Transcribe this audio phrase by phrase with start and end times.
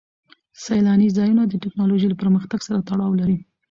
[0.63, 3.37] سیلاني ځایونه د تکنالوژۍ له پرمختګ سره تړاو لري.